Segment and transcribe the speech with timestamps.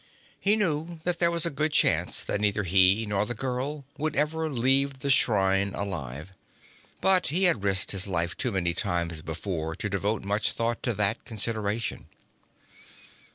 [0.39, 4.49] He knew there was a good chance that neither he nor the girl would ever
[4.51, 6.31] leave the shrine alive,
[7.01, 10.95] but he had risked his life too many times before to devote much thought to
[10.95, 12.07] that consideration.